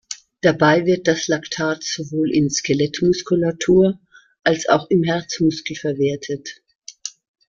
Dabei 0.41 0.87
wird 0.87 1.07
das 1.07 1.27
Lactat 1.27 1.83
sowohl 1.83 2.31
in 2.33 2.49
Skelettmuskulatur 2.49 3.99
als 4.43 4.67
auch 4.67 4.89
im 4.89 5.03
Herzmuskel 5.03 5.75
verwertet. 5.75 6.63